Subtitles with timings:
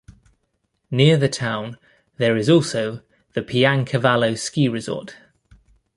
[0.89, 1.77] Near the town
[2.17, 3.03] there is also
[3.33, 5.15] the Piancavallo ski resort.